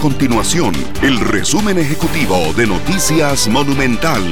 continuación 0.00 0.72
el 1.02 1.20
resumen 1.20 1.78
ejecutivo 1.78 2.54
de 2.56 2.66
Noticias 2.66 3.46
Monumental. 3.48 4.22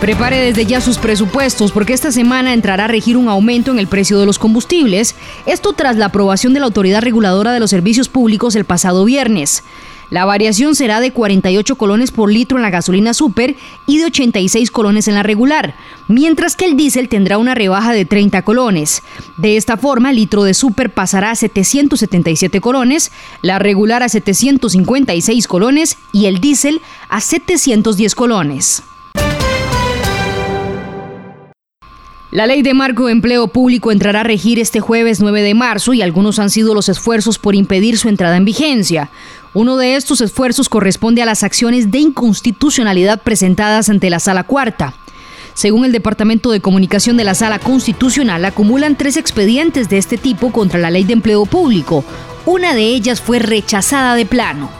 Prepare 0.00 0.38
desde 0.38 0.64
ya 0.64 0.80
sus 0.80 0.96
presupuestos 0.96 1.72
porque 1.72 1.92
esta 1.92 2.12
semana 2.12 2.54
entrará 2.54 2.84
a 2.84 2.88
regir 2.88 3.16
un 3.16 3.28
aumento 3.28 3.72
en 3.72 3.80
el 3.80 3.88
precio 3.88 4.20
de 4.20 4.26
los 4.26 4.38
combustibles, 4.38 5.16
esto 5.44 5.72
tras 5.72 5.96
la 5.96 6.06
aprobación 6.06 6.54
de 6.54 6.60
la 6.60 6.66
Autoridad 6.66 7.02
Reguladora 7.02 7.52
de 7.52 7.58
los 7.58 7.70
Servicios 7.70 8.08
Públicos 8.08 8.54
el 8.54 8.64
pasado 8.64 9.04
viernes. 9.04 9.64
La 10.10 10.24
variación 10.24 10.74
será 10.74 11.00
de 11.00 11.12
48 11.12 11.76
colones 11.76 12.10
por 12.10 12.30
litro 12.32 12.58
en 12.58 12.62
la 12.62 12.70
gasolina 12.70 13.14
super 13.14 13.56
y 13.86 13.98
de 13.98 14.06
86 14.06 14.70
colones 14.72 15.06
en 15.06 15.14
la 15.14 15.22
regular, 15.22 15.76
mientras 16.08 16.56
que 16.56 16.64
el 16.64 16.76
diésel 16.76 17.08
tendrá 17.08 17.38
una 17.38 17.54
rebaja 17.54 17.92
de 17.92 18.04
30 18.04 18.42
colones. 18.42 19.02
De 19.36 19.56
esta 19.56 19.76
forma, 19.76 20.10
el 20.10 20.16
litro 20.16 20.42
de 20.42 20.54
super 20.54 20.92
pasará 20.92 21.30
a 21.30 21.36
777 21.36 22.60
colones, 22.60 23.12
la 23.40 23.60
regular 23.60 24.02
a 24.02 24.08
756 24.08 25.46
colones 25.46 25.96
y 26.12 26.26
el 26.26 26.40
diésel 26.40 26.82
a 27.08 27.20
710 27.20 28.14
colones. 28.16 28.82
La 32.32 32.46
ley 32.46 32.62
de 32.62 32.74
marco 32.74 33.06
de 33.06 33.12
empleo 33.12 33.48
público 33.48 33.90
entrará 33.90 34.20
a 34.20 34.24
regir 34.24 34.60
este 34.60 34.78
jueves 34.78 35.18
9 35.20 35.42
de 35.42 35.54
marzo 35.54 35.94
y 35.94 36.02
algunos 36.02 36.38
han 36.38 36.48
sido 36.48 36.74
los 36.74 36.88
esfuerzos 36.88 37.40
por 37.40 37.56
impedir 37.56 37.98
su 37.98 38.08
entrada 38.08 38.36
en 38.36 38.44
vigencia. 38.44 39.10
Uno 39.52 39.76
de 39.76 39.96
estos 39.96 40.20
esfuerzos 40.20 40.68
corresponde 40.68 41.22
a 41.22 41.26
las 41.26 41.42
acciones 41.42 41.90
de 41.90 41.98
inconstitucionalidad 41.98 43.20
presentadas 43.20 43.88
ante 43.90 44.10
la 44.10 44.20
Sala 44.20 44.44
Cuarta. 44.44 44.94
Según 45.54 45.84
el 45.84 45.90
Departamento 45.90 46.52
de 46.52 46.60
Comunicación 46.60 47.16
de 47.16 47.24
la 47.24 47.34
Sala 47.34 47.58
Constitucional, 47.58 48.44
acumulan 48.44 48.96
tres 48.96 49.16
expedientes 49.16 49.88
de 49.88 49.98
este 49.98 50.16
tipo 50.16 50.52
contra 50.52 50.78
la 50.78 50.90
ley 50.90 51.02
de 51.02 51.14
empleo 51.14 51.46
público. 51.46 52.04
Una 52.46 52.74
de 52.74 52.84
ellas 52.84 53.20
fue 53.20 53.40
rechazada 53.40 54.14
de 54.14 54.24
plano. 54.24 54.79